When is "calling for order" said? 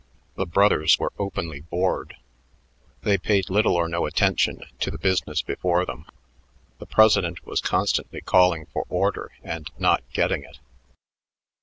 8.21-9.31